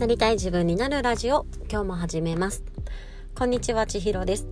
[0.00, 2.64] なりたい自分になるラジオ今日も始めます。
[3.34, 4.46] こんにちは千尋です、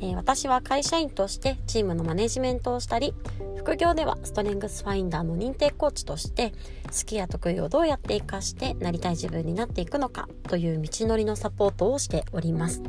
[0.00, 3.12] えー、私は会社員としてチームのマネジメントをしたり
[3.56, 6.52] 副業ではストレングスファインダーの認定コーチとして
[6.86, 12.82] 好きや得意をどうやって活かしてなりたい自分になっていくのかという道のりのサポートをしております。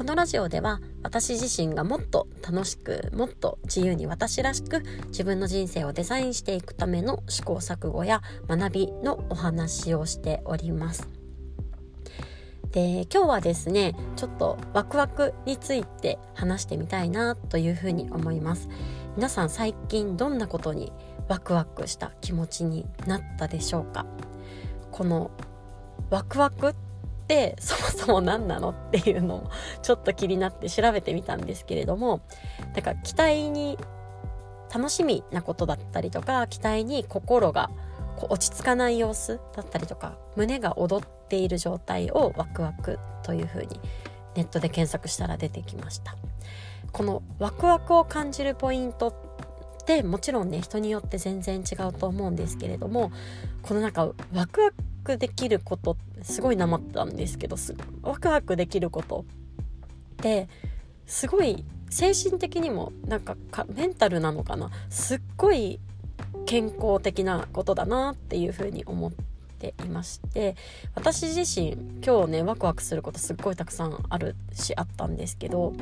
[0.00, 11.06] このラジオでは私自身がもっと楽しくもっと自由に私らしく自分の人生をデザインしていくための試行錯誤や学びのお話をしております。
[12.70, 18.70] で今日はですねちょっとワクワクについて話してみたいなというふうに思います
[19.16, 20.94] 皆さん最近どんなことに
[21.28, 24.06] ワクワクした気持ちになったでしょうか？
[24.92, 25.30] この
[26.08, 26.74] ワクワク
[27.30, 29.50] てそもそも何なのっていうのを
[29.82, 32.22] ちょっと気になって調べてみたんですけれども
[32.74, 33.78] だから期待に
[34.74, 37.70] 楽しみなことだったりとか期待に心が
[38.16, 43.80] こう落ち着かない様子だったりとか胸が踊っている状態をワクワクというふうに
[44.34, 46.16] ネットで検索したら出てきました。
[46.92, 53.12] このワクワクを感じるポイントってもちろんね人によって全然違うと思うんですけれども
[53.62, 54.70] このなんかワクワ
[55.10, 59.24] クできることすごいなまったんですけどすワクワクできること
[60.14, 60.48] って
[61.06, 63.36] すごい精神的にもなんか
[63.74, 64.70] メンタルなのかな？
[64.90, 65.80] すっごい
[66.46, 69.12] 健康的なことだなっていうふうに思っ
[69.58, 70.54] ていまして
[70.94, 71.72] 私自身
[72.04, 75.74] 今日ねワクワクすることすっごいたくさんあるしあったんですけど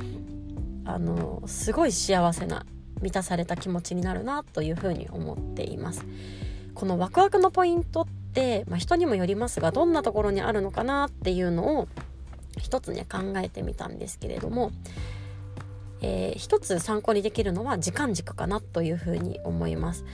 [0.87, 2.65] あのすごい幸せな
[3.03, 6.07] 満たされた気持ちになるなというふうに思っています。
[6.75, 11.89] このワクワクのポイントって、まあ、人にもよりますがどんなところにあるのかなっていうのを
[12.59, 14.73] 一つね考えてみたんですけれども、
[16.01, 20.05] えー、一つ参考にできるのは時間軸かなというふうに思います、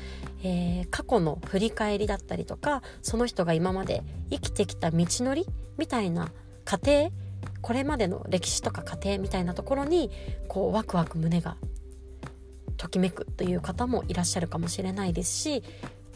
[0.42, 5.47] えー、過去の振り返りだったりとかその人が今まで生きてきた道のり
[5.79, 6.31] みたいな
[6.65, 7.11] 過程
[7.61, 10.11] これまでの歴史とか過程みたいなところに
[10.48, 11.57] こうワクワク胸が
[12.77, 15.63] ときめくという方もいらっしゃるかもしれないですし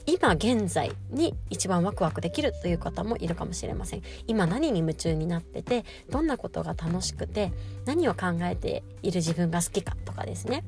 [0.08, 4.02] 今現在に一番ワクワクできるという方もいるかもしれません。
[4.26, 7.52] 今何に夢中になっててどんなことが楽しくて
[7.84, 10.64] 何を考えている自分が好きかとかですね。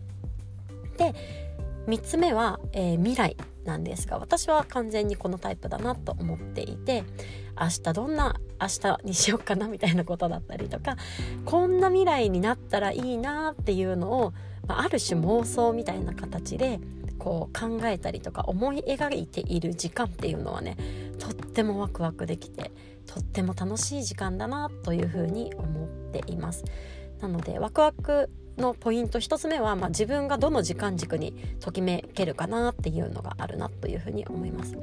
[0.99, 1.15] で
[1.87, 7.05] 3つ目は、えー、未来なんですが私は完全にこのタイプだなと思っていて
[7.59, 10.97] 明日どんな明日にしようかなみたいなことだったりとか
[11.47, 14.35] こんな未来になったらいいなっていうのを、
[14.69, 16.79] まあ、ある種妄想みたいな形で
[17.21, 20.77] こう考えたりとか思い描いている時間っていうのはね
[21.19, 22.73] とってもワクワクできて
[23.07, 26.65] とっても楽しい時間だなというふうに思っています。
[27.21, 34.77] なのでワクワクのポイント1つ目は、まあ、自分がどの時間軸にときめけるかなっていうのがあるなというふうに思います。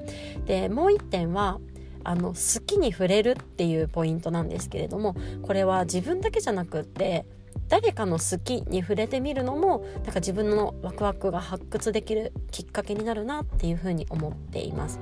[0.45, 1.59] でもう1点は
[2.03, 7.25] あの好きに触れるっていうポイントなんですけれどもこれは自分だけじゃなくって
[7.69, 14.99] 誰かの好きに触れてみるのもなんか自分のワクワクが発掘できるきっかけになるなっていうふうに思っています。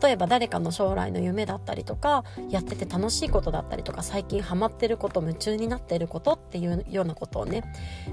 [0.00, 7.64] 例えば誰かの将来の夢だったりとかやってて楽しいことだったりとか最近ハマってること夢中になってることっていうようなことをね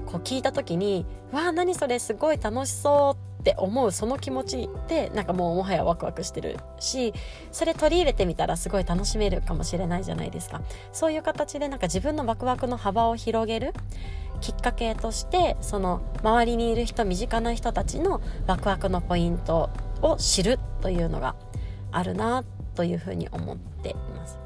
[0.06, 7.14] こう聞いた時に「わあ何それすごい楽しそう」って思うその気持ちでなんかもうもはやワクワクしてるし
[7.52, 10.62] それ取り入れてみたらすごい楽しめるかもしれないじゃないですか。
[10.92, 13.72] そういう形でなんか自分のワクワクの幅を広げる
[14.40, 19.70] きっかけとしてその周りにいる人身近な人たちのワクワクのポイント
[20.02, 21.36] を知るというのが
[21.92, 22.42] あるな
[22.74, 24.38] というふうに思っています。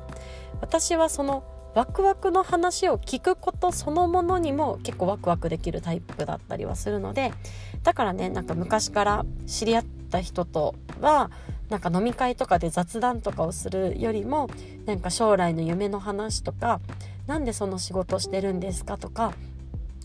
[0.61, 1.43] 私はその
[1.75, 7.33] ワクワクの話を聞くことそのものにも結構ワクワクできるタイプだったりはするので
[7.83, 11.31] だからねなんか昔から知り合った人とは
[11.69, 14.51] なんか飲み会とかで雑談とかをするよりも
[14.87, 16.81] なんか将来の夢の話とか
[17.27, 19.35] 何でその仕事してるんですかとか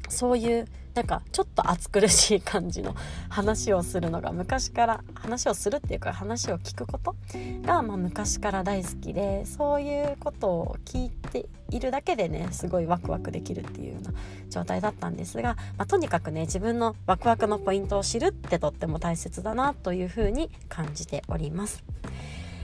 [0.10, 2.96] そういうなんかちょっと暑苦しい感じの
[3.30, 7.16] 話をするのが昔から話をするっていうか話を聞くこと
[7.64, 14.14] が、まあ、昔から大好きでそういうことを聞いているだけでねすごいワクワクできるっていうような
[14.50, 21.84] 状態だったんですが、まあ、とにかくね自分のワクワクのポイントを知るってとっても大切だなというふうに感じております。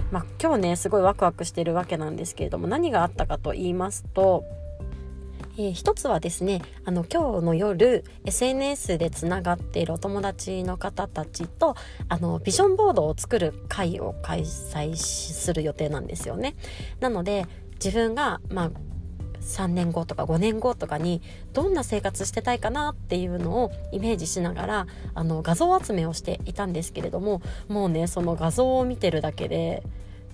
[0.10, 4.44] まあ、今日ねすごいワクワクしてるわけなんですけれども何があったかと言いますと
[5.58, 11.76] えー、一つはですねあの今日の夜 SNS でつながっているお友達の方たちと
[12.10, 16.56] あのビジョンボードを作る会を開催する予定なんですよね。
[17.00, 17.46] なので
[17.84, 18.72] 自分がまあ
[19.42, 21.22] 3年後とか5年後とかに
[21.54, 29.84] どんな生活してたいかなっていうのをイメージしながらあの画像集めをしていたんですけれどももうねその画像を見てるだけで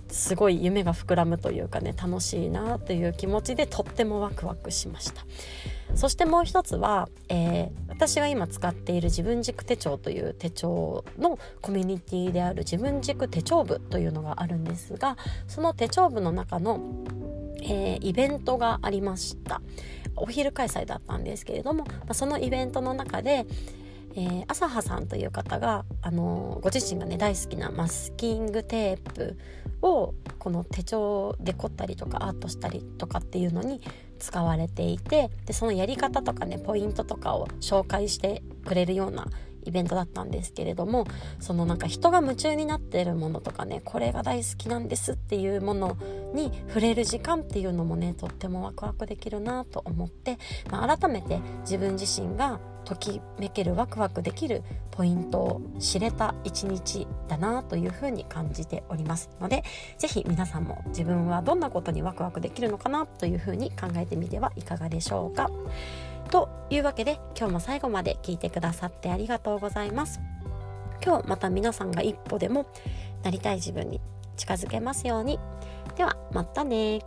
[0.10, 5.26] すごい夢が膨らむというかね楽しいなという気持ちでとってもワクワクしました。
[5.96, 15.18] そしてもう一つは、えー、私が今使っている自分軸手帳という手帳のコミュニティである自分軸手帳部というのがあるんですが
[15.48, 16.80] その手帳部の中の
[17.62, 19.62] えー、イベントがありました。
[20.16, 23.46] お昼開催だったんですけれども、そのイベントの中で、
[24.16, 29.38] えー、朝葉さんという方が、あのー、ご自身がね大好きなマスキングテープ
[29.82, 33.82] をこの手帳で凝ったりとかアートしたりとかっていうのに
[34.20, 39.28] 使われていてでそのやり方とかねポイントとかを紹介してくれるような
[39.68, 41.06] イベントだったんですけれども
[41.40, 45.98] そのなんか人が夢中になってるものとかねこれが大好きなんですっていうもの
[46.34, 50.38] に触れる時間っていうのもねとってもワクワクできるなと思って、
[50.72, 59.66] まあ、改めて自分自身がときめけるワクワクできるポイントを知れた一日だなというふうに感じておりますので
[59.98, 65.50] 是非皆さんも自分はどんなことにワクワクできるのかなというふうに考えてみてはいかがでしょうか。
[66.32, 70.22] というわけで今日も最後まで聞いてくださってありがとうございます。
[71.04, 72.68] 今日また皆さんが一歩でも
[73.24, 74.02] なりたい自分に
[74.38, 75.40] 近づけますように。
[75.96, 77.02] ではまたね